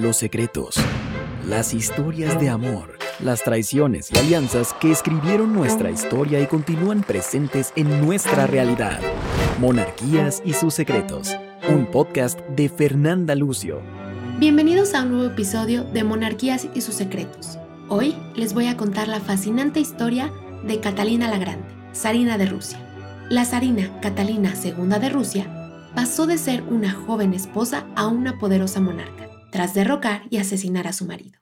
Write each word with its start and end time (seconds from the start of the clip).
los 0.00 0.16
secretos, 0.16 0.76
las 1.46 1.74
historias 1.74 2.40
de 2.40 2.48
amor, 2.48 2.98
las 3.22 3.44
traiciones 3.44 4.10
y 4.10 4.18
alianzas 4.18 4.74
que 4.80 4.90
escribieron 4.90 5.52
nuestra 5.52 5.90
historia 5.90 6.40
y 6.40 6.46
continúan 6.46 7.02
presentes 7.02 7.72
en 7.76 8.00
nuestra 8.04 8.46
realidad. 8.46 8.98
Monarquías 9.58 10.42
y 10.44 10.54
sus 10.54 10.72
secretos, 10.72 11.36
un 11.68 11.84
podcast 11.86 12.40
de 12.48 12.70
Fernanda 12.70 13.34
Lucio. 13.34 13.82
Bienvenidos 14.38 14.94
a 14.94 15.02
un 15.02 15.10
nuevo 15.10 15.26
episodio 15.32 15.84
de 15.84 16.02
Monarquías 16.02 16.66
y 16.74 16.80
sus 16.80 16.94
secretos. 16.94 17.58
Hoy 17.88 18.16
les 18.34 18.54
voy 18.54 18.68
a 18.68 18.76
contar 18.78 19.06
la 19.06 19.20
fascinante 19.20 19.80
historia 19.80 20.32
de 20.66 20.80
Catalina 20.80 21.28
la 21.28 21.38
Grande, 21.38 21.68
zarina 21.94 22.38
de 22.38 22.46
Rusia. 22.46 22.78
La 23.28 23.44
zarina 23.44 24.00
Catalina 24.00 24.54
II 24.64 24.98
de 24.98 25.08
Rusia 25.10 25.60
pasó 25.94 26.26
de 26.26 26.38
ser 26.38 26.62
una 26.62 26.92
joven 26.92 27.34
esposa 27.34 27.84
a 27.96 28.06
una 28.06 28.38
poderosa 28.38 28.80
monarca, 28.80 29.29
tras 29.50 29.74
derrocar 29.74 30.22
y 30.30 30.38
asesinar 30.38 30.86
a 30.86 30.92
su 30.92 31.04
marido. 31.04 31.38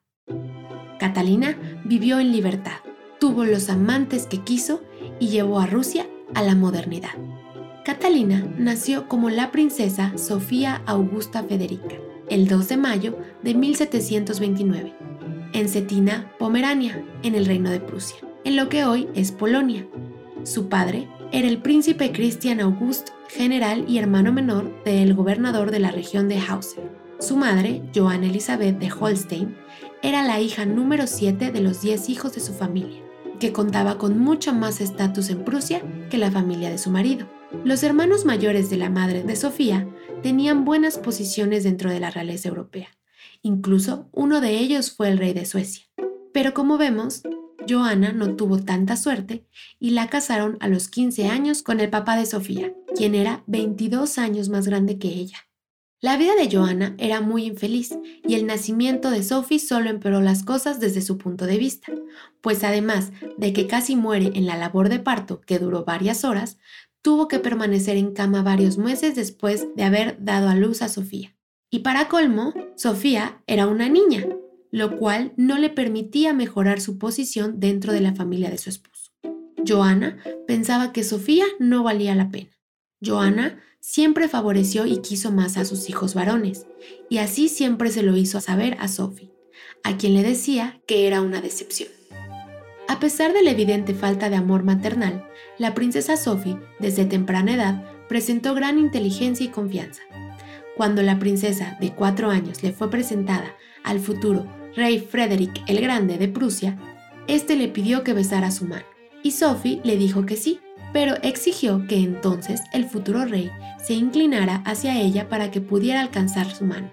Catalina 0.99 1.57
vivió 1.85 2.19
en 2.19 2.33
libertad, 2.33 2.79
tuvo 3.21 3.45
los 3.45 3.71
amantes 3.71 4.27
que 4.27 4.39
quiso 4.39 4.83
y 5.21 5.29
llevó 5.29 5.61
a 5.61 5.67
Rusia 5.67 6.07
a 6.35 6.43
la 6.43 6.55
modernidad. 6.55 7.15
Catalina 7.85 8.47
nació 8.59 9.09
como 9.09 9.31
la 9.31 9.51
princesa 9.51 10.13
Sofía 10.19 10.83
Augusta 10.87 11.43
Federica 11.43 11.97
el 12.29 12.47
2 12.47 12.69
de 12.69 12.77
mayo 12.77 13.19
de 13.43 13.55
1729 13.55 14.95
en 15.53 15.69
Cetina, 15.69 16.31
Pomerania, 16.39 17.03
en 17.23 17.35
el 17.35 17.47
reino 17.47 17.71
de 17.71 17.81
Prusia, 17.81 18.19
en 18.45 18.57
lo 18.57 18.69
que 18.69 18.85
hoy 18.85 19.09
es 19.15 19.33
Polonia. 19.33 19.87
Su 20.45 20.69
padre 20.69 21.09
era 21.33 21.49
el 21.49 21.63
príncipe 21.63 22.13
Christian 22.13 22.61
August, 22.61 23.09
general 23.29 23.85
y 23.89 23.99
hermano 23.99 24.33
menor 24.33 24.83
del 24.85 25.15
gobernador 25.15 25.71
de 25.71 25.81
la 25.81 25.91
región 25.91 26.29
de 26.29 26.39
Hausen. 26.39 26.88
Su 27.21 27.37
madre, 27.37 27.83
Johanna 27.93 28.27
Elizabeth 28.27 28.79
de 28.79 28.93
Holstein, 28.93 29.57
era 30.03 30.23
la 30.23 30.41
hija 30.41 30.65
número 30.65 31.09
7 31.09 31.51
de 31.51 31.61
los 31.61 31.81
10 31.83 32.11
hijos 32.11 32.33
de 32.33 32.41
su 32.41 32.53
familia, 32.53 33.03
que 33.41 33.53
contaba 33.53 33.99
con 33.99 34.21
mucho 34.21 34.55
más 34.55 34.81
estatus 34.81 35.29
en 35.31 35.45
Prusia 35.45 35.83
que 36.11 36.17
la 36.17 36.31
familia 36.31 36.71
de 36.71 36.79
su 36.79 36.91
marido. 36.91 37.29
Los 37.65 37.83
hermanos 37.83 38.25
mayores 38.25 38.71
de 38.71 38.77
la 38.77 38.89
madre 38.89 39.25
de 39.25 39.35
Sofía 39.35 39.89
tenían 40.23 40.65
buenas 40.65 40.97
posiciones 40.97 41.65
dentro 41.65 41.91
de 41.91 41.99
la 41.99 42.11
realeza 42.11 42.51
europea. 42.51 42.89
Incluso 43.43 44.09
uno 44.13 44.41
de 44.41 44.59
ellos 44.59 44.93
fue 44.93 45.09
el 45.09 45.19
rey 45.19 45.33
de 45.33 45.45
Suecia. 45.45 45.85
Pero 46.33 46.55
como 46.55 46.79
vemos, 46.79 47.23
Johanna 47.69 48.13
no 48.13 48.37
tuvo 48.37 48.63
tanta 48.63 48.97
suerte 48.97 49.45
y 49.81 49.91
la 49.91 50.09
casaron 50.09 50.57
a 50.61 50.69
los 50.69 50.87
15 50.87 51.27
años 51.27 51.63
con 51.63 51.81
el 51.81 51.91
papá 51.91 52.17
de 52.17 52.27
Sofía, 52.27 52.73
quien 52.95 53.17
era 53.17 53.43
22 53.49 54.19
años 54.19 54.49
más 54.49 54.69
grande 54.69 54.99
que 54.99 55.09
ella. 55.09 55.48
La 56.01 56.17
vida 56.17 56.37
de 56.37 56.49
Johanna 56.49 56.95
era 56.97 57.21
muy 57.21 57.45
infeliz 57.45 57.99
y 58.25 58.35
el 58.35 58.47
nacimiento 58.47 59.11
de 59.11 59.25
Sophie 59.25 59.59
solo 59.59 59.91
empeoró 59.91 60.21
las 60.21 60.45
cosas 60.45 60.79
desde 60.79 61.03
su 61.03 61.19
punto 61.19 61.45
de 61.45 61.59
vista, 61.59 61.93
pues 62.41 62.63
además 62.63 63.11
de 63.37 63.53
que 63.53 63.67
casi 63.67 63.97
muere 63.97 64.31
en 64.35 64.47
la 64.47 64.57
labor 64.57 64.91
de 64.91 65.01
parto, 65.01 65.41
que 65.41 65.59
duró 65.59 65.85
varias 65.85 66.23
horas, 66.25 66.59
tuvo 67.03 67.27
que 67.27 67.41
permanecer 67.41 67.97
en 67.97 68.13
cama 68.13 68.43
varios 68.43 68.79
meses 68.79 69.17
después 69.17 69.67
de 69.75 69.83
haber 69.83 70.17
dado 70.25 70.49
a 70.49 70.55
luz 70.55 70.83
a 70.83 70.89
Sofía. 70.89 71.35
Y 71.69 71.81
para 71.81 72.07
colmo, 72.07 72.55
Sofía 72.77 73.43
era 73.49 73.67
una 73.67 73.89
niña, 73.89 74.25
lo 74.71 74.99
cual 74.99 75.33
no 75.37 75.59
le 75.59 75.69
permitía 75.69 76.33
mejorar 76.33 76.81
su 76.81 76.99
posición 76.99 77.59
dentro 77.59 77.93
de 77.93 78.03
la 78.03 78.15
familia 78.15 78.51
de 78.51 78.59
su 78.59 78.71
esposo. 78.71 79.11
Johanna 79.67 80.23
pensaba 80.47 80.93
que 80.93 81.03
Sofía 81.03 81.47
no 81.59 81.83
valía 81.83 82.15
la 82.15 82.31
pena. 82.31 82.51
Johanna 83.05 83.61
siempre 83.89 84.29
favoreció 84.29 84.85
y 84.85 84.99
quiso 84.99 85.33
más 85.33 85.57
a 85.57 85.65
sus 85.65 85.89
hijos 85.89 86.13
varones, 86.13 86.67
y 87.09 87.19
así 87.19 87.49
siempre 87.49 87.91
se 87.91 88.03
lo 88.03 88.19
hizo 88.19 88.39
saber 88.39 88.77
a 88.81 88.87
Sophie, 88.87 89.33
a 89.83 89.97
quien 89.97 90.13
le 90.13 90.23
decía 90.23 90.83
que 90.87 91.07
era 91.07 91.23
una 91.23 91.41
decepción. 91.41 91.89
A 92.87 93.01
pesar 93.01 93.33
de 93.33 93.43
la 93.43 93.51
evidente 93.51 93.95
falta 93.95 94.29
de 94.29 94.37
amor 94.37 94.63
maternal, 94.63 95.27
la 95.57 95.73
princesa 95.73 96.19
Sophie, 96.19 96.59
desde 96.79 97.07
temprana 97.07 97.55
edad, 97.55 97.83
presentó 98.11 98.55
gran 98.55 98.79
inteligencia 98.79 99.47
y 99.47 99.49
confianza. 99.49 100.03
Cuando 100.77 101.03
la 101.03 101.19
princesa 101.19 101.79
de 101.81 101.95
cuatro 101.95 102.29
años 102.29 102.63
le 102.63 102.75
fue 102.75 102.91
presentada 102.91 103.57
al 103.85 104.01
futuro 104.01 104.47
rey 104.77 104.99
Frederick 104.99 105.63
el 105.67 105.81
Grande 105.81 106.19
de 106.19 106.29
Prusia, 106.29 106.77
este 107.27 107.57
le 107.57 107.69
pidió 107.69 108.05
que 108.05 108.13
besara 108.13 108.51
su 108.51 108.67
mano, 108.67 108.85
y 109.23 109.31
Sophie 109.31 109.81
le 109.83 109.97
dijo 109.97 110.27
que 110.27 110.37
sí, 110.37 110.61
pero 110.93 111.17
exigió 111.23 111.87
que 111.87 111.97
entonces 111.97 112.63
el 112.73 112.89
futuro 112.89 113.25
rey 113.25 113.51
se 113.83 113.95
inclinara 113.95 114.63
hacia 114.65 115.01
ella 115.01 115.29
para 115.29 115.51
que 115.51 115.61
pudiera 115.61 116.01
alcanzar 116.01 116.55
su 116.55 116.65
mano. 116.65 116.93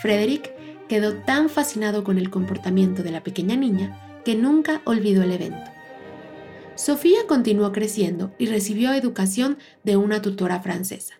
Frederick 0.00 0.52
quedó 0.88 1.14
tan 1.14 1.48
fascinado 1.48 2.04
con 2.04 2.18
el 2.18 2.30
comportamiento 2.30 3.02
de 3.02 3.10
la 3.10 3.22
pequeña 3.22 3.56
niña 3.56 4.20
que 4.24 4.34
nunca 4.34 4.82
olvidó 4.84 5.22
el 5.22 5.32
evento. 5.32 5.70
Sofía 6.74 7.18
continuó 7.26 7.72
creciendo 7.72 8.32
y 8.38 8.46
recibió 8.46 8.92
educación 8.92 9.58
de 9.82 9.96
una 9.96 10.22
tutora 10.22 10.60
francesa, 10.60 11.14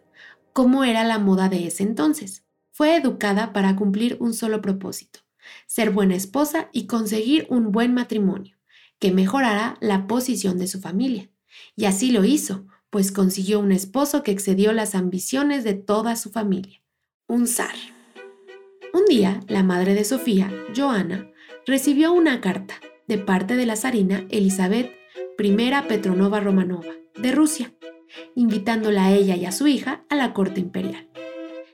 como 0.52 0.84
era 0.84 1.04
la 1.04 1.18
moda 1.18 1.48
de 1.48 1.66
ese 1.66 1.82
entonces. 1.82 2.44
Fue 2.70 2.94
educada 2.94 3.52
para 3.52 3.74
cumplir 3.74 4.16
un 4.20 4.34
solo 4.34 4.62
propósito, 4.62 5.20
ser 5.66 5.90
buena 5.90 6.14
esposa 6.14 6.68
y 6.72 6.86
conseguir 6.86 7.46
un 7.50 7.72
buen 7.72 7.92
matrimonio, 7.92 8.56
que 9.00 9.10
mejorara 9.10 9.76
la 9.80 10.06
posición 10.06 10.58
de 10.58 10.68
su 10.68 10.80
familia. 10.80 11.28
Y 11.76 11.84
así 11.86 12.10
lo 12.10 12.24
hizo, 12.24 12.66
pues 12.90 13.12
consiguió 13.12 13.60
un 13.60 13.72
esposo 13.72 14.22
que 14.22 14.30
excedió 14.30 14.72
las 14.72 14.94
ambiciones 14.94 15.64
de 15.64 15.74
toda 15.74 16.16
su 16.16 16.30
familia, 16.30 16.82
un 17.26 17.46
zar. 17.46 17.74
Un 18.94 19.04
día, 19.04 19.40
la 19.48 19.62
madre 19.62 19.94
de 19.94 20.04
Sofía, 20.04 20.50
Joana, 20.74 21.30
recibió 21.66 22.12
una 22.12 22.40
carta 22.40 22.74
de 23.06 23.18
parte 23.18 23.56
de 23.56 23.66
la 23.66 23.76
zarina 23.76 24.26
Elizabeth 24.30 24.90
I 25.38 25.56
Petronova 25.86 26.40
Romanova, 26.40 26.92
de 27.16 27.32
Rusia, 27.32 27.74
invitándola 28.34 29.06
a 29.06 29.12
ella 29.12 29.36
y 29.36 29.44
a 29.44 29.52
su 29.52 29.66
hija 29.66 30.04
a 30.08 30.16
la 30.16 30.32
corte 30.32 30.60
imperial. 30.60 31.08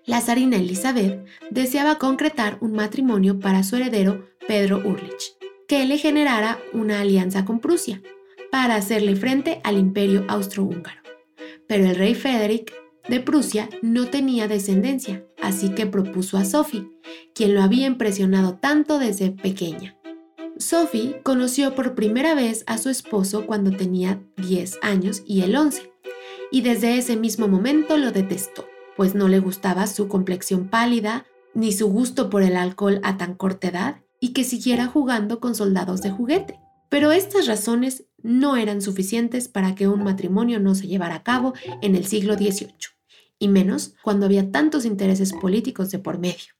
La 0.06 0.20
zarina 0.20 0.56
Elizabeth 0.56 1.24
deseaba 1.50 1.98
concretar 1.98 2.58
un 2.60 2.72
matrimonio 2.72 3.38
para 3.38 3.62
su 3.62 3.76
heredero 3.76 4.28
Pedro 4.46 4.78
Urlich, 4.84 5.36
que 5.66 5.86
le 5.86 5.96
generara 5.96 6.58
una 6.72 7.00
alianza 7.00 7.44
con 7.44 7.60
Prusia, 7.60 8.02
para 8.54 8.76
hacerle 8.76 9.16
frente 9.16 9.60
al 9.64 9.76
imperio 9.78 10.24
austrohúngaro. 10.28 11.00
Pero 11.66 11.86
el 11.86 11.96
rey 11.96 12.14
Frederick 12.14 12.72
de 13.08 13.18
Prusia 13.18 13.68
no 13.82 14.06
tenía 14.06 14.46
descendencia, 14.46 15.26
así 15.42 15.70
que 15.70 15.86
propuso 15.86 16.38
a 16.38 16.44
Sophie, 16.44 16.88
quien 17.34 17.56
lo 17.56 17.62
había 17.62 17.88
impresionado 17.88 18.54
tanto 18.54 19.00
desde 19.00 19.32
pequeña. 19.32 19.96
Sophie 20.56 21.20
conoció 21.24 21.74
por 21.74 21.96
primera 21.96 22.36
vez 22.36 22.62
a 22.68 22.78
su 22.78 22.90
esposo 22.90 23.44
cuando 23.44 23.72
tenía 23.72 24.22
10 24.36 24.78
años 24.82 25.24
y 25.26 25.40
él 25.40 25.56
11, 25.56 25.90
y 26.52 26.60
desde 26.60 26.96
ese 26.96 27.16
mismo 27.16 27.48
momento 27.48 27.96
lo 27.96 28.12
detestó, 28.12 28.68
pues 28.96 29.16
no 29.16 29.26
le 29.26 29.40
gustaba 29.40 29.88
su 29.88 30.06
complexión 30.06 30.68
pálida, 30.68 31.26
ni 31.54 31.72
su 31.72 31.88
gusto 31.88 32.30
por 32.30 32.44
el 32.44 32.56
alcohol 32.56 33.00
a 33.02 33.16
tan 33.16 33.34
corta 33.34 33.66
edad, 33.66 33.96
y 34.20 34.28
que 34.28 34.44
siguiera 34.44 34.86
jugando 34.86 35.40
con 35.40 35.56
soldados 35.56 36.02
de 36.02 36.12
juguete. 36.12 36.63
Pero 36.88 37.12
estas 37.12 37.46
razones 37.46 38.04
no 38.22 38.56
eran 38.56 38.80
suficientes 38.80 39.48
para 39.48 39.74
que 39.74 39.88
un 39.88 40.02
matrimonio 40.02 40.60
no 40.60 40.74
se 40.74 40.86
llevara 40.86 41.16
a 41.16 41.22
cabo 41.22 41.54
en 41.82 41.94
el 41.96 42.06
siglo 42.06 42.34
XVIII, 42.34 42.70
y 43.38 43.48
menos 43.48 43.94
cuando 44.02 44.26
había 44.26 44.50
tantos 44.50 44.84
intereses 44.84 45.32
políticos 45.32 45.90
de 45.90 45.98
por 45.98 46.18
medio. 46.18 46.54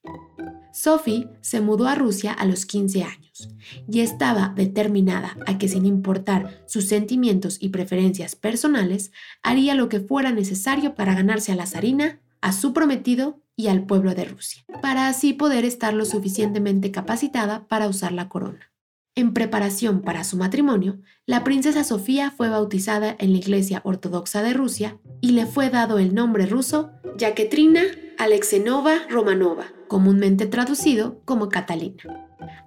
Sophie 0.75 1.29
se 1.41 1.61
mudó 1.61 1.87
a 1.87 1.95
Rusia 1.95 2.33
a 2.33 2.45
los 2.47 2.67
15 2.67 3.05
años 3.05 3.49
y 3.89 4.01
estaba 4.01 4.53
determinada 4.57 5.37
a 5.47 5.57
que 5.57 5.69
sin 5.69 5.87
importar 5.87 6.65
sus 6.67 6.87
sentimientos 6.87 7.59
y 7.61 7.69
preferencias 7.69 8.35
personales, 8.35 9.13
haría 9.43 9.77
lo 9.77 9.89
que 9.89 10.01
fuera 10.01 10.33
necesario 10.33 10.97
para 10.97 11.15
ganarse 11.15 11.53
a 11.53 11.57
la 11.57 11.67
zarina, 11.67 12.21
a 12.41 12.53
su 12.53 12.73
prometido 12.73 13.41
y 13.57 13.69
al 13.69 13.87
pueblo 13.87 14.15
de 14.15 14.25
Rusia, 14.25 14.65
para 14.83 15.07
así 15.07 15.33
poder 15.33 15.65
estar 15.65 15.95
lo 15.95 16.05
suficientemente 16.05 16.91
capacitada 16.91 17.69
para 17.69 17.89
usar 17.89 18.11
la 18.11 18.29
corona. 18.29 18.74
En 19.17 19.33
preparación 19.33 20.03
para 20.03 20.25
su 20.25 20.37
matrimonio, 20.37 20.99
la 21.25 21.45
princesa 21.45 21.85
Sofía 21.85 22.33
fue 22.33 22.49
bautizada 22.49 23.15
en 23.21 23.31
la 23.31 23.39
Iglesia 23.39 23.81
Ortodoxa 23.85 24.43
de 24.43 24.55
Rusia 24.55 24.99
y 25.21 25.33
le 25.33 25.47
fue 25.47 25.71
dado 25.71 26.01
el 26.01 26.15
nombre 26.15 26.47
ruso 26.47 26.91
Yaketrina 27.17 27.83
Alexenova 28.19 29.07
Romanova, 29.09 29.67
comúnmente 29.87 30.47
traducido 30.47 31.21
como 31.25 31.49
Catalina. 31.49 32.03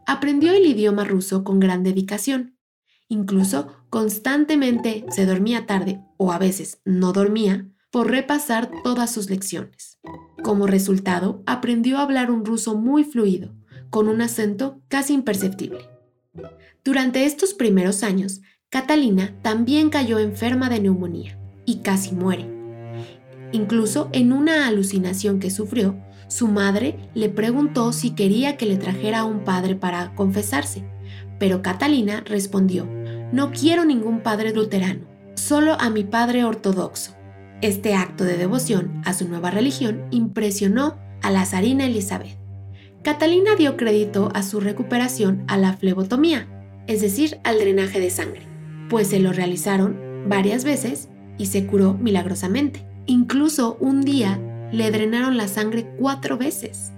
Aprendió 0.05 0.53
el 0.53 0.65
idioma 0.65 1.03
ruso 1.03 1.43
con 1.43 1.59
gran 1.59 1.83
dedicación. 1.83 2.57
Incluso 3.09 3.67
constantemente 3.89 5.05
se 5.09 5.25
dormía 5.25 5.65
tarde 5.65 6.01
o 6.15 6.31
a 6.31 6.37
veces 6.37 6.79
no 6.85 7.11
dormía 7.11 7.67
por 7.91 8.09
repasar 8.09 8.71
todas 8.85 9.11
sus 9.11 9.29
lecciones. 9.29 9.99
Como 10.43 10.65
resultado, 10.65 11.43
aprendió 11.45 11.97
a 11.97 12.03
hablar 12.03 12.31
un 12.31 12.45
ruso 12.45 12.75
muy 12.75 13.03
fluido, 13.03 13.53
con 13.89 14.07
un 14.07 14.21
acento 14.21 14.81
casi 14.87 15.13
imperceptible. 15.13 15.96
Durante 16.83 17.25
estos 17.25 17.53
primeros 17.53 18.03
años, 18.03 18.41
Catalina 18.69 19.33
también 19.41 19.89
cayó 19.89 20.19
enferma 20.19 20.69
de 20.69 20.79
neumonía 20.79 21.39
y 21.65 21.77
casi 21.77 22.13
muere. 22.13 22.49
Incluso 23.51 24.09
en 24.11 24.33
una 24.33 24.67
alucinación 24.67 25.39
que 25.39 25.51
sufrió, 25.51 25.95
Su 26.29 26.49
madre 26.49 27.09
le 27.13 27.29
preguntó 27.29 27.93
si 27.93 28.11
quería 28.11 28.57
que 28.57 28.65
le 28.65 28.75
trajera 28.75 29.19
a 29.19 29.23
un 29.23 29.45
padre 29.45 29.75
para 29.75 30.13
confesarse, 30.13 30.83
pero 31.39 31.61
Catalina 31.61 32.21
respondió, 32.25 32.85
no 33.31 33.51
quiero 33.51 33.85
ningún 33.85 34.19
padre 34.21 34.53
luterano, 34.53 35.07
solo 35.35 35.77
a 35.79 35.89
mi 35.89 36.03
padre 36.03 36.43
ortodoxo. 36.43 37.15
Este 37.61 37.95
acto 37.95 38.25
de 38.25 38.37
devoción 38.37 39.01
a 39.05 39.13
su 39.13 39.27
nueva 39.27 39.51
religión 39.51 40.03
impresionó 40.11 40.97
a 41.21 41.31
la 41.31 41.45
zarina 41.45 41.85
Elizabeth. 41.85 42.37
Catalina 43.07 43.55
dio 43.55 43.77
crédito 43.77 44.31
a 44.33 44.43
su 44.43 44.59
recuperación 44.59 45.45
a 45.47 45.55
la 45.55 45.71
flebotomía, 45.77 46.45
es 46.87 46.99
decir, 46.99 47.39
al 47.45 47.57
drenaje 47.57 48.01
de 48.01 48.09
sangre, 48.09 48.41
pues 48.89 49.07
se 49.07 49.21
lo 49.21 49.31
realizaron 49.31 50.25
varias 50.27 50.65
veces 50.65 51.07
y 51.37 51.45
se 51.45 51.65
curó 51.65 51.93
milagrosamente. 51.93 52.85
Incluso 53.05 53.77
un 53.79 54.01
día 54.01 54.41
le 54.73 54.91
drenaron 54.91 55.37
la 55.37 55.47
sangre 55.47 55.89
cuatro 55.97 56.37
veces. 56.37 56.91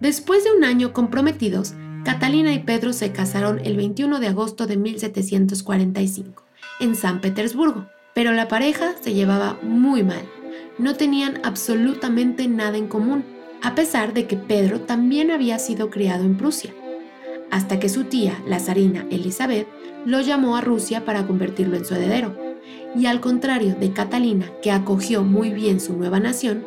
Después 0.00 0.42
de 0.42 0.50
un 0.50 0.64
año 0.64 0.92
comprometidos, 0.92 1.74
Catalina 2.04 2.52
y 2.52 2.58
Pedro 2.58 2.92
se 2.92 3.12
casaron 3.12 3.60
el 3.62 3.76
21 3.76 4.18
de 4.18 4.26
agosto 4.26 4.66
de 4.66 4.76
1745 4.76 6.42
en 6.80 6.96
San 6.96 7.20
Petersburgo, 7.20 7.86
pero 8.12 8.32
la 8.32 8.48
pareja 8.48 8.96
se 9.00 9.14
llevaba 9.14 9.56
muy 9.62 10.02
mal. 10.02 10.28
No 10.78 10.96
tenían 10.96 11.40
absolutamente 11.44 12.48
nada 12.48 12.76
en 12.76 12.88
común, 12.88 13.37
a 13.62 13.74
pesar 13.74 14.12
de 14.12 14.26
que 14.26 14.36
Pedro 14.36 14.80
también 14.80 15.30
había 15.30 15.58
sido 15.58 15.90
criado 15.90 16.24
en 16.24 16.36
Prusia, 16.36 16.72
hasta 17.50 17.80
que 17.80 17.88
su 17.88 18.04
tía, 18.04 18.40
la 18.46 18.60
zarina 18.60 19.06
Elizabeth, 19.10 19.66
lo 20.04 20.20
llamó 20.20 20.56
a 20.56 20.60
Rusia 20.60 21.04
para 21.04 21.26
convertirlo 21.26 21.76
en 21.76 21.84
su 21.84 21.94
heredero. 21.94 22.36
Y 22.96 23.06
al 23.06 23.20
contrario 23.20 23.74
de 23.74 23.92
Catalina, 23.92 24.50
que 24.62 24.70
acogió 24.70 25.22
muy 25.22 25.50
bien 25.50 25.80
su 25.80 25.94
nueva 25.94 26.20
nación, 26.20 26.64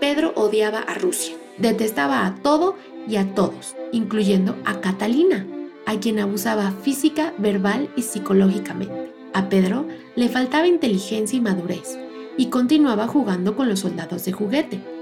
Pedro 0.00 0.32
odiaba 0.36 0.80
a 0.80 0.94
Rusia, 0.94 1.34
detestaba 1.58 2.26
a 2.26 2.34
todo 2.36 2.76
y 3.08 3.16
a 3.16 3.34
todos, 3.34 3.74
incluyendo 3.92 4.56
a 4.64 4.80
Catalina, 4.80 5.46
a 5.86 5.98
quien 5.98 6.18
abusaba 6.18 6.72
física, 6.82 7.32
verbal 7.38 7.90
y 7.96 8.02
psicológicamente. 8.02 9.12
A 9.32 9.48
Pedro 9.48 9.86
le 10.14 10.28
faltaba 10.28 10.66
inteligencia 10.66 11.36
y 11.36 11.40
madurez, 11.40 11.98
y 12.36 12.46
continuaba 12.46 13.06
jugando 13.08 13.56
con 13.56 13.68
los 13.68 13.80
soldados 13.80 14.24
de 14.24 14.32
juguete. 14.32 14.93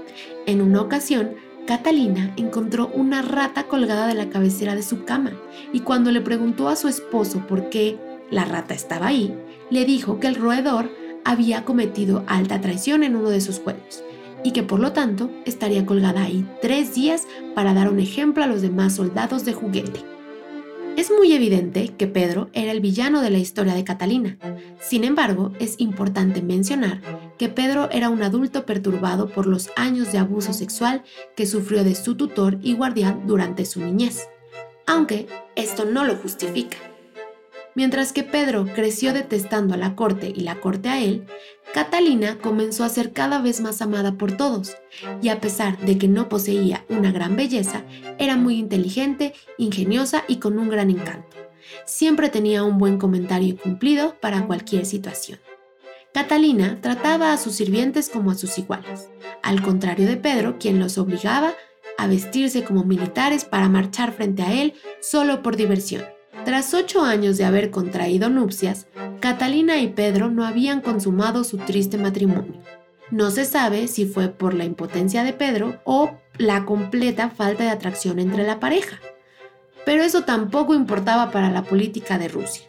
En 0.45 0.61
una 0.61 0.81
ocasión, 0.81 1.35
Catalina 1.65 2.33
encontró 2.35 2.87
una 2.87 3.21
rata 3.21 3.63
colgada 3.63 4.07
de 4.07 4.13
la 4.13 4.29
cabecera 4.29 4.75
de 4.75 4.83
su 4.83 5.05
cama, 5.05 5.31
y 5.71 5.79
cuando 5.79 6.11
le 6.11 6.19
preguntó 6.19 6.67
a 6.67 6.75
su 6.75 6.87
esposo 6.89 7.47
por 7.47 7.69
qué 7.69 7.97
la 8.29 8.43
rata 8.43 8.73
estaba 8.73 9.07
ahí, 9.07 9.33
le 9.69 9.85
dijo 9.85 10.19
que 10.19 10.27
el 10.27 10.35
roedor 10.35 10.89
había 11.23 11.63
cometido 11.63 12.23
alta 12.27 12.59
traición 12.59 13.03
en 13.03 13.15
uno 13.15 13.29
de 13.29 13.41
sus 13.41 13.59
juegos 13.59 14.03
y 14.43 14.51
que 14.51 14.63
por 14.63 14.79
lo 14.79 14.91
tanto 14.91 15.29
estaría 15.45 15.85
colgada 15.85 16.23
ahí 16.23 16.45
tres 16.61 16.93
días 16.93 17.27
para 17.55 17.73
dar 17.73 17.89
un 17.89 17.99
ejemplo 17.99 18.43
a 18.43 18.47
los 18.47 18.61
demás 18.61 18.95
soldados 18.95 19.45
de 19.45 19.53
juguete. 19.53 20.12
Es 20.95 21.09
muy 21.09 21.33
evidente 21.33 21.89
que 21.97 22.05
Pedro 22.05 22.49
era 22.53 22.71
el 22.71 22.79
villano 22.79 23.21
de 23.21 23.31
la 23.31 23.39
historia 23.39 23.73
de 23.73 23.83
Catalina. 23.83 24.37
Sin 24.79 25.03
embargo, 25.03 25.51
es 25.59 25.75
importante 25.79 26.43
mencionar 26.43 27.01
que 27.37 27.49
Pedro 27.49 27.89
era 27.91 28.09
un 28.09 28.21
adulto 28.21 28.65
perturbado 28.65 29.27
por 29.27 29.47
los 29.47 29.69
años 29.75 30.11
de 30.11 30.19
abuso 30.19 30.53
sexual 30.53 31.03
que 31.35 31.47
sufrió 31.47 31.83
de 31.83 31.95
su 31.95 32.15
tutor 32.15 32.59
y 32.61 32.75
guardián 32.75 33.25
durante 33.25 33.65
su 33.65 33.79
niñez, 33.79 34.27
aunque 34.85 35.27
esto 35.55 35.85
no 35.85 36.05
lo 36.05 36.15
justifica. 36.15 36.77
Mientras 37.75 38.13
que 38.13 38.23
Pedro 38.23 38.67
creció 38.75 39.13
detestando 39.13 39.73
a 39.73 39.77
la 39.77 39.95
corte 39.95 40.31
y 40.33 40.41
la 40.41 40.59
corte 40.59 40.89
a 40.89 41.01
él, 41.01 41.25
Catalina 41.73 42.37
comenzó 42.37 42.83
a 42.83 42.89
ser 42.89 43.13
cada 43.13 43.41
vez 43.41 43.59
más 43.59 43.81
amada 43.81 44.15
por 44.15 44.37
todos, 44.37 44.77
y 45.23 45.29
a 45.29 45.41
pesar 45.41 45.79
de 45.79 45.97
que 45.97 46.07
no 46.07 46.29
poseía 46.29 46.85
una 46.87 47.11
gran 47.11 47.35
belleza, 47.35 47.83
era 48.19 48.37
muy 48.37 48.59
inteligente, 48.59 49.33
ingeniosa 49.57 50.23
y 50.27 50.35
con 50.35 50.59
un 50.59 50.69
gran 50.69 50.91
encanto. 50.91 51.35
Siempre 51.85 52.29
tenía 52.29 52.63
un 52.63 52.77
buen 52.77 52.99
comentario 52.99 53.57
cumplido 53.57 54.19
para 54.19 54.45
cualquier 54.45 54.85
situación. 54.85 55.39
Catalina 56.13 56.77
trataba 56.79 57.33
a 57.33 57.37
sus 57.37 57.55
sirvientes 57.55 58.07
como 58.07 58.29
a 58.29 58.35
sus 58.35 58.59
iguales, 58.59 59.09
al 59.41 59.63
contrario 59.63 60.07
de 60.07 60.17
Pedro, 60.17 60.59
quien 60.59 60.79
los 60.79 60.99
obligaba 60.99 61.55
a 61.97 62.05
vestirse 62.05 62.63
como 62.63 62.83
militares 62.83 63.45
para 63.45 63.67
marchar 63.67 64.13
frente 64.13 64.43
a 64.43 64.53
él 64.53 64.75
solo 65.01 65.41
por 65.41 65.55
diversión. 65.55 66.03
Tras 66.45 66.73
ocho 66.73 67.03
años 67.03 67.37
de 67.37 67.45
haber 67.45 67.71
contraído 67.71 68.29
nupcias, 68.29 68.87
Catalina 69.21 69.79
y 69.79 69.87
Pedro 69.87 70.29
no 70.29 70.45
habían 70.45 70.81
consumado 70.81 71.45
su 71.45 71.57
triste 71.57 71.97
matrimonio. 71.97 72.61
No 73.11 73.31
se 73.31 73.45
sabe 73.45 73.87
si 73.87 74.05
fue 74.05 74.27
por 74.27 74.53
la 74.53 74.65
impotencia 74.65 75.23
de 75.23 75.31
Pedro 75.31 75.79
o 75.85 76.11
la 76.37 76.65
completa 76.65 77.29
falta 77.29 77.63
de 77.63 77.69
atracción 77.69 78.19
entre 78.19 78.45
la 78.45 78.59
pareja. 78.59 78.99
Pero 79.85 80.03
eso 80.03 80.23
tampoco 80.23 80.73
importaba 80.73 81.31
para 81.31 81.49
la 81.49 81.63
política 81.63 82.17
de 82.17 82.27
Rusia. 82.27 82.65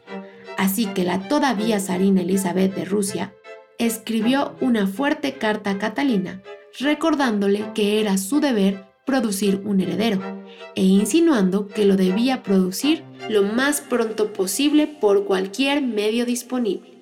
Así 0.57 0.87
que 0.87 1.03
la 1.03 1.27
todavía 1.29 1.81
zarina 1.81 2.21
Elizabeth 2.21 2.75
de 2.75 2.85
Rusia 2.85 3.35
escribió 3.79 4.55
una 4.61 4.87
fuerte 4.87 5.35
carta 5.35 5.71
a 5.71 5.79
Catalina 5.79 6.43
recordándole 6.79 7.73
que 7.75 8.01
era 8.01 8.19
su 8.19 8.39
deber 8.39 8.87
producir 9.05 9.63
un 9.65 9.81
heredero 9.81 10.44
e 10.75 10.83
insinuando 10.83 11.69
que 11.69 11.85
lo 11.85 11.97
debía 11.97 12.43
producir 12.43 13.05
lo 13.29 13.43
más 13.43 13.81
pronto 13.81 14.33
posible 14.33 14.87
por 14.87 15.25
cualquier 15.25 15.83
medio 15.83 16.27
disponible. 16.27 16.95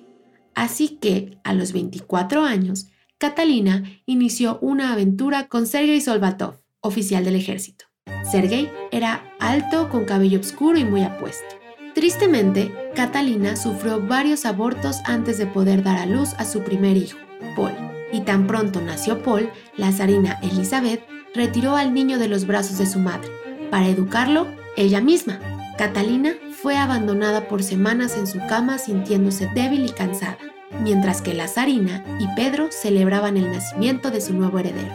Así 0.55 0.97
que, 1.01 1.37
a 1.43 1.53
los 1.53 1.73
24 1.73 2.43
años, 2.43 2.87
Catalina 3.17 3.83
inició 4.05 4.59
una 4.61 4.93
aventura 4.93 5.47
con 5.47 5.65
Sergei 5.65 6.01
Solvatov, 6.01 6.59
oficial 6.81 7.23
del 7.23 7.35
ejército. 7.35 7.85
Sergei 8.29 8.69
era 8.91 9.33
alto, 9.39 9.89
con 9.89 10.05
cabello 10.05 10.39
oscuro 10.39 10.77
y 10.77 10.83
muy 10.83 11.03
apuesto. 11.03 11.55
Tristemente, 11.95 12.71
Catalina 12.95 13.55
sufrió 13.55 14.01
varios 14.01 14.45
abortos 14.45 14.97
antes 15.05 15.37
de 15.37 15.45
poder 15.45 15.83
dar 15.83 15.97
a 15.97 16.05
luz 16.05 16.33
a 16.37 16.45
su 16.45 16.63
primer 16.63 16.97
hijo, 16.97 17.17
Paul. 17.55 17.73
Y 18.11 18.21
tan 18.21 18.45
pronto 18.47 18.81
nació 18.81 19.21
Paul, 19.23 19.49
la 19.77 19.91
zarina 19.91 20.39
Elizabeth 20.41 21.01
retiró 21.33 21.75
al 21.75 21.93
niño 21.93 22.19
de 22.19 22.27
los 22.27 22.45
brazos 22.45 22.77
de 22.77 22.85
su 22.85 22.99
madre, 22.99 23.29
para 23.71 23.87
educarlo 23.87 24.47
ella 24.77 25.01
misma. 25.01 25.39
Catalina 25.77 26.33
fue 26.61 26.77
abandonada 26.77 27.47
por 27.47 27.63
semanas 27.63 28.15
en 28.17 28.27
su 28.27 28.39
cama 28.47 28.77
sintiéndose 28.77 29.49
débil 29.55 29.85
y 29.85 29.89
cansada, 29.89 30.37
mientras 30.81 31.21
que 31.21 31.33
la 31.33 31.47
zarina 31.47 32.03
y 32.19 32.27
Pedro 32.35 32.69
celebraban 32.71 33.37
el 33.37 33.51
nacimiento 33.51 34.11
de 34.11 34.21
su 34.21 34.33
nuevo 34.33 34.59
heredero. 34.59 34.93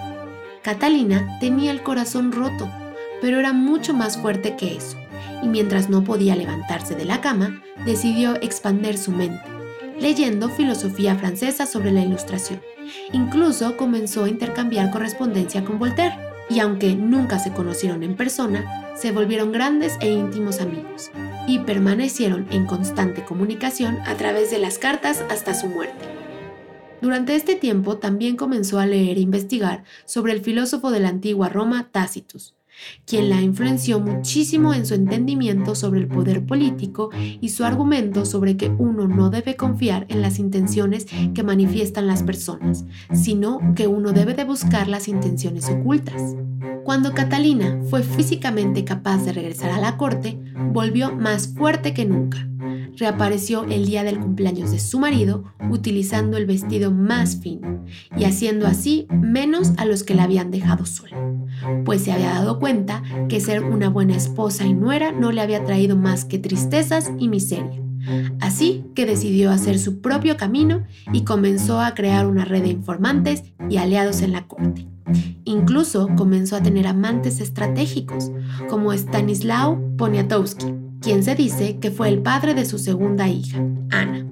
Catalina 0.63 1.39
tenía 1.41 1.71
el 1.71 1.83
corazón 1.83 2.33
roto, 2.33 2.71
pero 3.21 3.41
era 3.41 3.53
mucho 3.53 3.95
más 3.95 4.17
fuerte 4.17 4.57
que 4.57 4.77
eso, 4.77 4.97
y 5.43 5.49
mientras 5.49 5.89
no 5.89 6.05
podía 6.05 6.37
levantarse 6.37 6.95
de 6.95 7.05
la 7.05 7.21
cama, 7.21 7.63
decidió 7.85 8.37
expandir 8.37 8.97
su 8.99 9.11
mente, 9.11 9.43
leyendo 9.99 10.49
filosofía 10.49 11.17
francesa 11.17 11.67
sobre 11.67 11.91
la 11.91 12.03
ilustración. 12.03 12.61
Incluso 13.13 13.77
comenzó 13.77 14.25
a 14.25 14.29
intercambiar 14.29 14.91
correspondencia 14.91 15.65
con 15.65 15.79
Voltaire 15.79 16.28
y 16.51 16.61
aunque 16.61 16.95
nunca 16.95 17.39
se 17.39 17.53
conocieron 17.53 18.03
en 18.03 18.17
persona, 18.17 18.93
se 18.97 19.13
volvieron 19.13 19.53
grandes 19.53 19.97
e 20.01 20.11
íntimos 20.11 20.61
amigos 20.61 21.11
y 21.47 21.61
permanecieron 21.61 22.47
en 22.51 22.67
constante 22.67 23.25
comunicación 23.25 23.99
a 24.07 24.15
través 24.15 24.51
de 24.51 24.59
las 24.59 24.79
cartas 24.79 25.25
hasta 25.31 25.55
su 25.55 25.69
muerte. 25.69 26.05
Durante 27.01 27.37
este 27.37 27.55
tiempo 27.55 27.99
también 27.99 28.37
comenzó 28.37 28.81
a 28.81 28.87
leer 28.87 29.19
e 29.19 29.21
investigar 29.21 29.85
sobre 30.05 30.33
el 30.33 30.41
filósofo 30.41 30.91
de 30.91 31.01
la 31.01 31.09
antigua 31.09 31.49
Roma, 31.49 31.91
Tácitus, 31.93 32.55
quien 33.05 33.29
la 33.29 33.41
influenció 33.41 34.01
muchísimo 34.01 34.75
en 34.75 34.87
su 34.87 34.95
entendimiento 34.95 35.75
sobre 35.75 36.01
el 36.01 36.09
poder 36.09 36.45
político 36.45 37.11
y 37.41 37.49
su 37.51 37.65
argumento 37.65 38.25
sobre 38.25 38.57
que 38.57 38.69
uno 38.69 39.09
no 39.09 39.31
debe 39.31 39.57
confiar 39.57 40.07
en 40.09 40.23
las 40.23 40.39
intenciones 40.39 41.07
que 41.35 41.43
manifiestan 41.43 42.07
las 42.07 42.23
personas, 42.23 42.85
sino 43.13 43.61
que 43.75 43.87
uno 43.87 44.13
debe 44.13 44.35
de 44.35 44.45
buscar 44.45 44.89
las 44.89 45.09
intenciones 45.09 45.69
ocultas. 45.69 46.35
Cuando 46.85 47.13
Catalina 47.13 47.81
fue 47.91 48.03
físicamente 48.03 48.85
capaz 48.85 49.25
de 49.25 49.33
regresar 49.33 49.71
a 49.71 49.81
la 49.81 49.97
corte, 49.97 50.39
volvió 50.73 51.15
más 51.15 51.55
fuerte 51.55 51.93
que 51.93 52.07
nunca 52.07 52.49
reapareció 52.97 53.65
el 53.65 53.87
día 53.87 54.05
del 54.05 54.19
cumpleaños 54.19 54.71
de 54.71 54.79
su 54.79 54.99
marido 54.99 55.45
utilizando 55.71 56.37
el 56.37 56.47
vestido 56.47 56.91
más 56.91 57.37
fino 57.37 57.85
y 58.17 58.25
haciendo 58.25 58.67
así 58.67 59.07
menos 59.11 59.73
a 59.77 59.85
los 59.85 60.03
que 60.03 60.15
la 60.15 60.25
habían 60.25 60.51
dejado 60.51 60.87
sola, 60.87 61.17
pues 61.85 62.03
se 62.03 62.13
había 62.13 62.31
dado 62.31 62.59
cuenta 62.59 63.03
que 63.29 63.41
ser 63.41 63.65
una 63.65 63.89
buena 63.89 64.17
esposa 64.17 64.65
y 64.67 64.75
nuera 64.75 65.13
no 65.13 65.33
le 65.33 65.41
había 65.41 65.65
traído 65.65 65.97
más 65.97 66.25
que 66.25 66.39
tristezas 66.39 67.11
y 67.19 67.29
miseria. 67.29 67.83
Así 68.41 68.85
que 68.95 69.07
decidió 69.07 69.51
hacer 69.51 69.79
su 69.79 70.01
propio 70.01 70.37
camino 70.37 70.85
y 71.13 71.25
comenzó 71.25 71.81
a 71.81 71.95
crear 71.95 72.27
una 72.27 72.45
red 72.45 72.63
de 72.63 72.69
informantes 72.69 73.43
y 73.69 73.77
aliados 73.77 74.23
en 74.23 74.33
la 74.33 74.47
corte. 74.47 74.87
Incluso 75.45 76.09
comenzó 76.17 76.57
a 76.57 76.63
tener 76.63 76.87
amantes 76.87 77.41
estratégicos, 77.41 78.31
como 78.69 78.93
Stanislao 78.93 79.81
Poniatowski, 79.97 80.75
quien 81.01 81.23
se 81.23 81.35
dice 81.35 81.79
que 81.79 81.91
fue 81.91 82.09
el 82.09 82.23
padre 82.23 82.55
de 82.55 82.65
su 82.65 82.79
segunda 82.79 83.29
hija, 83.29 83.59
Ana. 83.91 84.27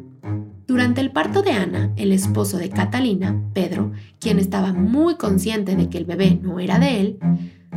Durante 0.66 1.00
el 1.00 1.12
parto 1.12 1.42
de 1.42 1.52
Ana, 1.52 1.92
el 1.96 2.12
esposo 2.12 2.58
de 2.58 2.70
Catalina, 2.70 3.40
Pedro, 3.52 3.92
quien 4.18 4.38
estaba 4.38 4.72
muy 4.72 5.14
consciente 5.14 5.76
de 5.76 5.88
que 5.88 5.98
el 5.98 6.04
bebé 6.04 6.38
no 6.42 6.58
era 6.58 6.78
de 6.78 7.00
él, 7.00 7.18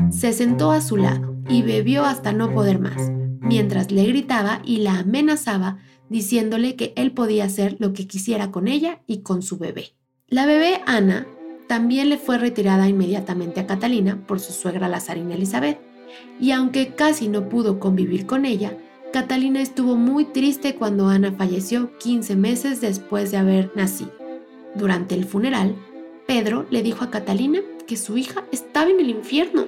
se 0.09 0.33
sentó 0.33 0.71
a 0.71 0.81
su 0.81 0.97
lado 0.97 1.35
y 1.47 1.61
bebió 1.61 2.03
hasta 2.05 2.33
no 2.33 2.53
poder 2.53 2.79
más, 2.79 3.11
mientras 3.41 3.91
le 3.91 4.05
gritaba 4.05 4.61
y 4.65 4.77
la 4.77 4.99
amenazaba 4.99 5.77
diciéndole 6.09 6.75
que 6.75 6.93
él 6.95 7.11
podía 7.11 7.45
hacer 7.45 7.77
lo 7.79 7.93
que 7.93 8.07
quisiera 8.07 8.51
con 8.51 8.67
ella 8.67 9.01
y 9.05 9.19
con 9.21 9.43
su 9.43 9.57
bebé. 9.57 9.93
La 10.27 10.45
bebé 10.45 10.81
Ana 10.87 11.27
también 11.67 12.09
le 12.09 12.17
fue 12.17 12.39
retirada 12.39 12.89
inmediatamente 12.89 13.59
a 13.59 13.67
Catalina 13.67 14.25
por 14.25 14.39
su 14.39 14.51
suegra 14.51 14.87
Lazarina 14.87 15.35
Elizabeth, 15.35 15.79
y 16.39 16.51
aunque 16.51 16.93
casi 16.95 17.27
no 17.27 17.49
pudo 17.49 17.79
convivir 17.79 18.25
con 18.25 18.45
ella, 18.45 18.77
Catalina 19.11 19.61
estuvo 19.61 19.95
muy 19.95 20.25
triste 20.25 20.75
cuando 20.75 21.07
Ana 21.07 21.31
falleció 21.31 21.97
15 21.97 22.35
meses 22.35 22.81
después 22.81 23.31
de 23.31 23.37
haber 23.37 23.71
nacido. 23.75 24.11
Durante 24.75 25.15
el 25.15 25.25
funeral, 25.25 25.75
Pedro 26.27 26.67
le 26.69 26.83
dijo 26.83 27.03
a 27.03 27.09
Catalina 27.09 27.59
que 27.87 27.97
su 27.97 28.17
hija 28.17 28.45
estaba 28.51 28.89
en 28.89 28.99
el 28.99 29.09
infierno. 29.09 29.65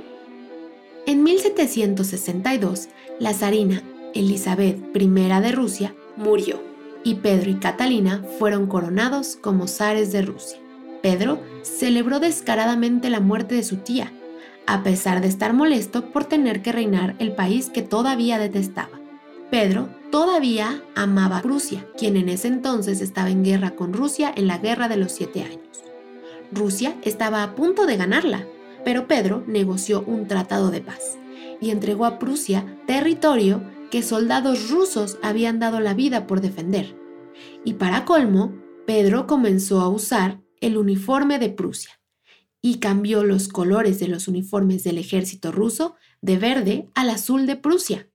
En 1.08 1.24
1762, 1.24 2.90
la 3.20 3.34
zarina 3.34 3.82
Elizabeth 4.14 4.78
I 4.96 5.08
de 5.08 5.52
Rusia 5.52 5.96
murió 6.18 6.62
y 7.04 7.16
Pedro 7.16 7.50
y 7.50 7.56
Catalina 7.56 8.24
fueron 8.38 8.68
coronados 8.68 9.36
como 9.36 9.68
zares 9.68 10.12
de 10.12 10.22
Rusia. 10.22 10.60
Pedro 11.02 11.40
celebró 11.64 12.20
descaradamente 12.20 13.10
la 13.10 13.20
muerte 13.20 13.56
de 13.56 13.64
su 13.64 13.78
tía, 13.78 14.12
a 14.72 14.84
pesar 14.84 15.20
de 15.20 15.28
estar 15.28 15.52
molesto 15.52 16.14
por 16.14 16.24
tener 16.24 16.62
que 16.62 16.72
reinar 16.72 17.18
el 17.20 17.36
país 17.36 17.70
que 17.70 17.82
todavía 17.82 18.40
detestaba. 18.40 19.02
Pedro 19.50 19.90
todavía 20.12 20.82
amaba 20.96 21.40
a 21.40 21.42
Prusia, 21.42 21.86
quien 21.98 22.16
en 22.16 22.30
ese 22.30 22.48
entonces 22.48 23.02
estaba 23.02 23.30
en 23.30 23.44
guerra 23.44 23.72
con 23.72 23.92
Rusia 23.92 24.32
en 24.34 24.48
la 24.48 24.60
Guerra 24.60 24.88
de 24.88 24.96
los 24.96 25.12
Siete 25.12 25.44
Años. 25.44 25.84
Rusia 26.54 26.96
estaba 27.02 27.44
a 27.44 27.54
punto 27.54 27.86
de 27.86 27.98
ganarla, 27.98 28.48
pero 28.86 29.08
Pedro 29.08 29.44
negoció 29.46 30.06
un 30.08 30.28
tratado 30.28 30.72
de 30.72 30.80
paz 30.80 31.18
y 31.60 31.72
entregó 31.72 32.06
a 32.06 32.18
Prusia 32.18 32.66
territorio 32.88 33.62
que 33.90 34.04
soldados 34.04 34.70
rusos 34.70 35.18
habían 35.22 35.60
dado 35.60 35.82
la 35.82 35.94
vida 35.94 36.28
por 36.28 36.40
defender. 36.40 36.96
Y 37.66 37.74
para 37.74 38.06
colmo, 38.06 38.54
Pedro 38.88 39.28
comenzó 39.28 39.82
a 39.82 39.90
usar 39.90 40.40
el 40.62 40.78
uniforme 40.78 41.40
de 41.40 41.50
Prusia 41.50 42.01
y 42.62 42.78
cambió 42.78 43.24
los 43.24 43.48
colores 43.48 44.00
de 44.00 44.08
los 44.08 44.28
uniformes 44.28 44.84
del 44.84 44.98
ejército 44.98 45.52
ruso 45.52 45.96
de 46.22 46.38
verde 46.38 46.90
al 46.94 47.10
azul 47.10 47.48
de 47.48 47.56
Prusia. 47.56 48.08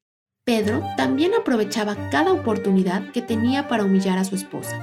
Pedro 0.45 0.81
también 0.97 1.33
aprovechaba 1.35 1.97
cada 2.11 2.33
oportunidad 2.33 3.11
que 3.11 3.21
tenía 3.21 3.67
para 3.67 3.83
humillar 3.83 4.17
a 4.19 4.25
su 4.25 4.37
esposa. 4.37 4.81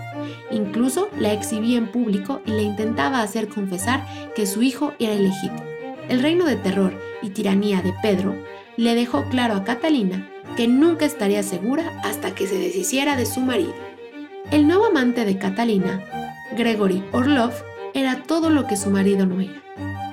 Incluso 0.52 1.08
la 1.18 1.32
exhibía 1.32 1.78
en 1.78 1.90
público 1.90 2.42
y 2.46 2.52
le 2.52 2.64
intentaba 2.64 3.22
hacer 3.22 3.48
confesar 3.48 4.06
que 4.36 4.46
su 4.46 4.62
hijo 4.62 4.94
era 5.00 5.14
ilegítimo. 5.14 5.64
El 6.10 6.22
reino 6.22 6.44
de 6.44 6.58
terror 6.58 6.94
y 7.22 7.30
tiranía 7.30 7.82
de 7.82 7.94
Pedro 8.02 8.36
le 8.76 8.94
dejó 8.94 9.24
claro 9.30 9.54
a 9.54 9.64
Catalina 9.64 10.30
que 10.58 10.68
nunca 10.68 11.06
estaría 11.06 11.44
segura 11.44 12.02
hasta 12.04 12.36
que 12.36 12.46
se 12.46 12.58
deshiciera 12.58 13.16
de 13.16 13.26
su 13.26 13.40
marido. 13.40 13.74
El 14.52 14.68
nuevo 14.68 14.88
amante 14.88 15.24
de 15.24 15.38
Catalina, 15.38 16.04
Gregory 16.58 17.04
Orlov, 17.14 17.54
era 17.94 18.24
todo 18.24 18.50
lo 18.50 18.68
que 18.68 18.78
su 18.78 18.90
marido 18.90 19.26
no 19.26 19.42
era, 19.42 19.64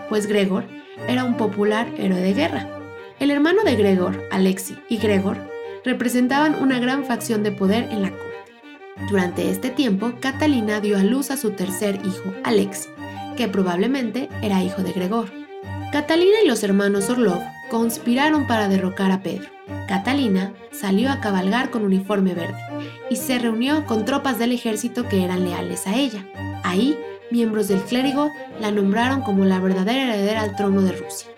pues 0.08 0.26
Gregor 0.26 0.64
era 1.08 1.25
un 1.25 1.37
popular 1.37 1.88
héroe 1.99 2.20
de 2.20 2.34
guerra 2.34 2.80
el 3.20 3.30
hermano 3.30 3.62
de 3.64 3.76
Gregor, 3.76 4.26
Alexi 4.30 4.78
y 4.88 4.96
Gregor 4.96 5.37
representaban 5.84 6.54
una 6.54 6.78
gran 6.78 7.04
facción 7.04 7.42
de 7.42 7.52
poder 7.52 7.87
en 7.92 8.00
la 8.00 8.08
corte. 8.08 8.25
Durante 9.10 9.50
este 9.50 9.68
tiempo, 9.68 10.14
Catalina 10.20 10.80
dio 10.80 10.96
a 10.96 11.02
luz 11.02 11.30
a 11.30 11.37
su 11.37 11.50
tercer 11.50 11.96
hijo, 11.96 12.32
Alexi, 12.44 12.88
que 13.37 13.46
probablemente 13.46 14.30
era 14.40 14.62
hijo 14.62 14.82
de 14.82 14.92
Gregor. 14.92 15.30
Catalina 15.92 16.37
y 16.42 16.49
los 16.49 16.62
hermanos 16.62 17.10
Orlov 17.10 17.42
conspiraron 17.68 18.46
para 18.46 18.68
derrocar 18.68 19.10
a 19.10 19.22
Pedro. 19.22 19.50
Catalina 19.87 20.54
salió 20.72 21.10
a 21.10 21.20
cabalgar 21.20 21.68
con 21.68 21.84
uniforme 21.84 22.32
verde 22.32 22.56
y 23.10 23.16
se 23.16 23.38
reunió 23.38 23.84
con 23.84 24.06
tropas 24.06 24.38
del 24.38 24.52
ejército 24.52 25.06
que 25.06 25.25
eran 25.25 25.44
leales 25.44 25.87
a 25.87 25.94
ella. 25.94 26.25
Ahí, 26.64 26.99
miembros 27.30 27.68
del 27.68 27.80
clérigo 27.82 28.32
la 28.60 28.70
nombraron 28.70 29.22
como 29.22 29.44
la 29.44 29.60
verdadera 29.60 30.14
heredera 30.14 30.42
al 30.42 30.56
trono 30.56 30.82
de 30.82 30.92
Rusia. 30.92 31.30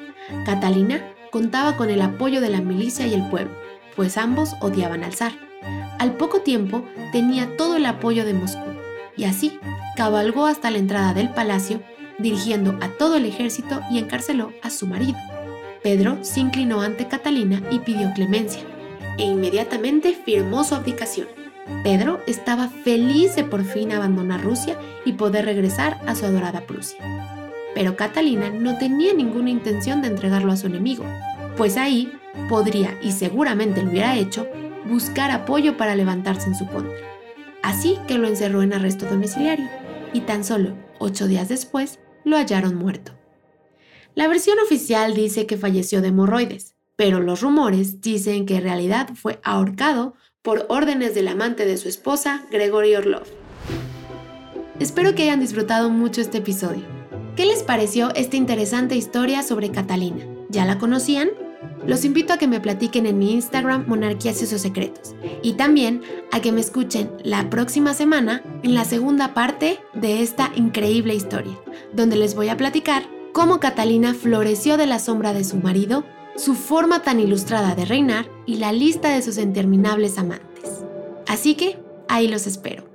Catalina 0.45 1.03
contaba 1.31 1.77
con 1.77 1.91
el 1.91 2.03
apoyo 2.03 2.41
de 2.41 2.51
la 2.51 2.61
milicia 2.61 3.07
y 3.07 3.15
el 3.15 3.29
pueblo, 3.29 3.55
pues 3.97 4.17
ambos 4.17 4.55
odiaban 4.61 5.05
al 5.05 5.15
zar. 5.15 5.33
Al 5.99 6.17
poco 6.17 6.41
tiempo 6.41 6.85
tenía 7.13 7.57
todo 7.57 7.77
el 7.77 7.87
apoyo 7.87 8.25
de 8.25 8.35
Moscú, 8.35 8.71
y 9.17 9.25
así 9.25 9.59
cabalgó 9.97 10.47
hasta 10.47 10.71
la 10.71 10.79
entrada 10.79 11.15
del 11.15 11.31
palacio, 11.31 11.83
dirigiendo 12.19 12.77
a 12.81 12.89
todo 12.89 13.17
el 13.17 13.27
ejército 13.27 13.81
y 13.91 13.99
encarceló 13.99 14.53
a 14.63 14.71
su 14.71 14.87
marido. 14.87 15.19
Pedro 15.83 16.19
se 16.23 16.41
inclinó 16.41 16.81
ante 16.81 17.09
Catalina 17.09 17.63
y 17.71 17.81
pidió 17.81 18.13
clemencia, 18.15 18.63
e 19.19 19.25
inmediatamente 19.25 20.13
firmó 20.25 20.65
su 20.65 20.75
abdicación. 20.75 21.42
Pedro 21.83 22.21
estaba 22.27 22.69
feliz 22.69 23.37
de 23.37 23.45
por 23.45 23.65
fin 23.65 23.93
abandonar 23.93 24.43
Rusia 24.43 24.79
y 25.05 25.13
poder 25.13 25.45
regresar 25.45 26.01
a 26.07 26.15
su 26.15 26.25
adorada 26.27 26.63
Prusia 26.63 27.23
pero 27.75 27.97
Catalina 27.97 28.51
no 28.51 28.79
tenía 28.79 29.15
ninguna 29.15 29.51
intención 29.51 30.03
de 30.03 30.09
entregarlo 30.09 30.53
a 30.53 30.57
su 30.57 30.67
enemigo, 30.67 31.05
pues 31.57 31.77
ahí 31.77 32.13
podría, 32.49 32.99
y 33.03 33.13
seguramente 33.13 33.83
lo 33.83 33.91
hubiera 33.91 34.17
hecho, 34.17 34.47
buscar 34.89 35.31
apoyo 35.31 35.77
para 35.77 35.95
levantarse 35.95 36.49
en 36.49 36.55
su 36.55 36.67
contra. 36.67 36.95
Así 37.63 37.99
que 38.07 38.19
lo 38.19 38.27
encerró 38.27 38.63
en 38.63 38.73
arresto 38.73 39.07
domiciliario, 39.07 39.69
y 40.13 40.21
tan 40.21 40.45
solo 40.45 40.75
ocho 40.99 41.27
días 41.27 41.49
después 41.49 41.99
lo 42.25 42.37
hallaron 42.37 42.75
muerto. 42.75 43.13
La 44.15 44.29
versión 44.29 44.59
oficial 44.59 45.15
dice 45.15 45.47
que 45.47 45.57
falleció 45.57 46.03
de 46.03 46.09
hemorroides, 46.09 46.75
pero 46.97 47.21
los 47.21 47.41
rumores 47.41 48.01
dicen 48.03 48.45
que 48.45 48.57
en 48.57 48.65
realidad 48.65 49.11
fue 49.15 49.41
ahorcado 49.43 50.15
por 50.43 50.67
órdenes 50.69 51.15
del 51.15 51.29
amante 51.29 51.65
de 51.65 51.77
su 51.77 51.89
esposa, 51.89 52.45
Gregory 52.51 52.97
Orlov. 52.97 53.23
Espero 54.81 55.15
que 55.15 55.23
hayan 55.23 55.39
disfrutado 55.39 55.89
mucho 55.89 56.21
este 56.21 56.39
episodio. 56.39 56.83
¿Qué 57.37 57.47
les 57.47 57.63
pareció 57.63 58.13
esta 58.17 58.37
interesante 58.37 58.97
historia 58.97 59.45
sobre 59.45 59.71
Catalina? 59.71 60.25
¿Ya 60.49 60.65
la 60.65 60.79
conocían? 60.79 61.31
Los 61.87 62.05
invito 62.05 62.33
a 62.33 62.39
que 62.39 62.49
me 62.49 62.61
platiquen 62.61 63.07
en 63.07 63.19
mi 63.19 63.33
Instagram 63.33 63.85
Monarquías 63.87 64.43
y 64.43 64.47
sus 64.47 64.61
secretos 64.61 65.15
y 65.43 65.53
también 65.53 66.03
a 66.33 66.41
que 66.41 66.51
me 66.51 66.61
escuchen 66.61 67.11
la 67.23 67.49
próxima 67.49 67.95
semana 67.95 68.43
en 68.65 68.75
la 68.75 68.85
segunda 68.85 69.35
parte 69.35 69.79
de 69.95 70.23
esta 70.23 70.51
increíble 70.57 71.15
historia, 71.15 71.57
donde 71.93 72.17
les 72.17 72.35
voy 72.35 72.49
a 72.49 72.57
platicar 72.57 73.05
cómo 73.33 73.61
Catalina 73.61 74.13
floreció 74.13 74.77
de 74.77 74.87
la 74.87 74.99
sombra 74.99 75.35
de 75.35 75.45
su 75.45 75.57
marido, 75.57 76.05
su 76.37 76.55
forma 76.55 77.03
tan 77.03 77.21
ilustrada 77.21 77.75
de 77.75 77.85
reinar 77.85 78.29
y 78.47 78.57
la 78.57 78.73
lista 78.73 79.15
de 79.15 79.23
sus 79.23 79.39
interminables 79.39 80.19
amantes. 80.19 80.85
Así 81.27 81.55
que 81.55 81.79
ahí 82.09 82.29
los 82.29 82.47
espero. 82.47 82.92